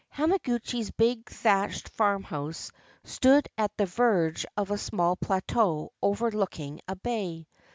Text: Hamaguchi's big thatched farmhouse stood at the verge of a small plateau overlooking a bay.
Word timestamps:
Hamaguchi's 0.15 0.89
big 0.89 1.29
thatched 1.29 1.89
farmhouse 1.89 2.71
stood 3.03 3.47
at 3.55 3.77
the 3.77 3.85
verge 3.85 4.47
of 4.57 4.71
a 4.71 4.77
small 4.79 5.15
plateau 5.15 5.91
overlooking 6.01 6.81
a 6.87 6.95
bay. 6.95 7.45